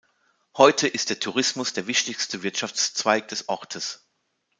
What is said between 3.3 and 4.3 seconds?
Ortes.